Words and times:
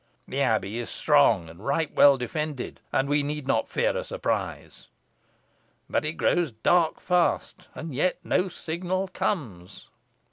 The 0.27 0.41
abbey 0.41 0.79
is 0.79 0.89
strong, 0.89 1.47
and 1.47 1.63
right 1.63 1.93
well 1.93 2.17
defended, 2.17 2.79
and 2.91 3.07
we 3.07 3.21
need 3.21 3.45
not 3.45 3.69
fear 3.69 3.95
a 3.95 4.03
surprise. 4.03 4.87
But 5.87 6.05
it 6.05 6.13
grows 6.13 6.51
dark 6.51 6.99
fast, 6.99 7.67
and 7.75 7.93
yet 7.93 8.17
no 8.23 8.47
signal 8.49 9.09
comes." 9.09 9.89